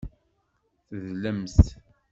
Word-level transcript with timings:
Tedlemt. 0.87 1.57